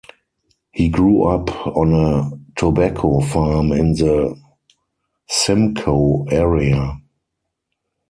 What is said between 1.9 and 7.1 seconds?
a tobacco farm in the Simcoe area.